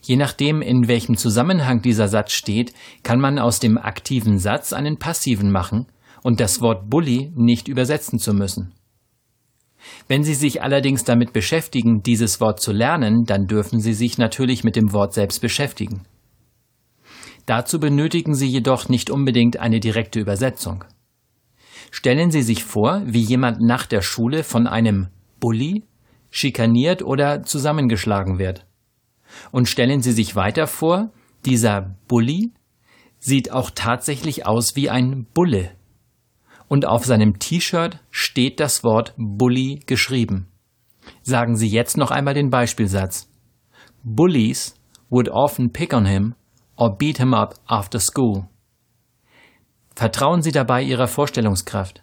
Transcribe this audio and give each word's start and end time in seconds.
Je 0.00 0.16
nachdem, 0.16 0.62
in 0.62 0.88
welchem 0.88 1.16
Zusammenhang 1.16 1.82
dieser 1.82 2.08
Satz 2.08 2.32
steht, 2.32 2.72
kann 3.02 3.20
man 3.20 3.38
aus 3.38 3.60
dem 3.60 3.78
aktiven 3.78 4.38
Satz 4.38 4.72
einen 4.72 4.98
passiven 4.98 5.50
machen 5.50 5.86
und 6.22 6.40
das 6.40 6.60
Wort 6.60 6.88
Bully 6.88 7.32
nicht 7.34 7.68
übersetzen 7.68 8.18
zu 8.18 8.32
müssen. 8.32 8.72
Wenn 10.08 10.22
Sie 10.22 10.34
sich 10.34 10.62
allerdings 10.62 11.04
damit 11.04 11.32
beschäftigen, 11.32 12.02
dieses 12.02 12.40
Wort 12.40 12.60
zu 12.60 12.72
lernen, 12.72 13.24
dann 13.24 13.46
dürfen 13.46 13.80
Sie 13.80 13.94
sich 13.94 14.18
natürlich 14.18 14.64
mit 14.64 14.76
dem 14.76 14.92
Wort 14.92 15.12
selbst 15.12 15.40
beschäftigen. 15.40 16.02
Dazu 17.46 17.80
benötigen 17.80 18.34
Sie 18.34 18.46
jedoch 18.46 18.88
nicht 18.88 19.10
unbedingt 19.10 19.58
eine 19.58 19.80
direkte 19.80 20.20
Übersetzung. 20.20 20.84
Stellen 21.90 22.30
Sie 22.30 22.42
sich 22.42 22.64
vor, 22.64 23.02
wie 23.04 23.20
jemand 23.20 23.60
nach 23.60 23.86
der 23.86 24.02
Schule 24.02 24.44
von 24.44 24.66
einem 24.66 25.08
Bully 25.40 25.82
schikaniert 26.30 27.02
oder 27.02 27.42
zusammengeschlagen 27.42 28.38
wird. 28.38 28.64
Und 29.50 29.68
stellen 29.68 30.02
Sie 30.02 30.12
sich 30.12 30.36
weiter 30.36 30.66
vor, 30.66 31.10
dieser 31.44 31.96
Bully 32.08 32.52
sieht 33.18 33.52
auch 33.52 33.70
tatsächlich 33.70 34.46
aus 34.46 34.76
wie 34.76 34.90
ein 34.90 35.26
Bulle. 35.32 35.70
Und 36.68 36.86
auf 36.86 37.04
seinem 37.04 37.38
T-Shirt 37.38 38.00
steht 38.10 38.58
das 38.58 38.82
Wort 38.82 39.14
Bully 39.16 39.80
geschrieben. 39.86 40.48
Sagen 41.22 41.56
Sie 41.56 41.68
jetzt 41.68 41.96
noch 41.96 42.10
einmal 42.10 42.34
den 42.34 42.50
Beispielsatz. 42.50 43.28
Bullies 44.02 44.74
would 45.10 45.28
often 45.28 45.72
pick 45.72 45.92
on 45.92 46.06
him 46.06 46.34
or 46.76 46.96
beat 46.96 47.18
him 47.18 47.34
up 47.34 47.54
after 47.66 48.00
school. 48.00 48.48
Vertrauen 49.94 50.42
Sie 50.42 50.52
dabei 50.52 50.82
Ihrer 50.82 51.06
Vorstellungskraft. 51.06 52.02